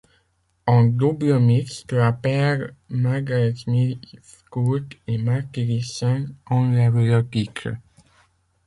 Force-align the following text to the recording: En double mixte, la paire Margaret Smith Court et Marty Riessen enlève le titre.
En 0.71 0.87
double 1.01 1.37
mixte, 1.39 1.91
la 1.93 2.11
paire 2.11 2.71
Margaret 2.89 3.53
Smith 3.55 4.03
Court 4.49 4.87
et 5.05 5.19
Marty 5.19 5.63
Riessen 5.63 6.33
enlève 6.47 6.97
le 6.97 7.21
titre. 7.29 7.69